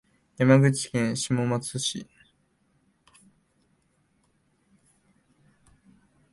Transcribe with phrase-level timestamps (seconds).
[0.37, 2.07] 山口県下松市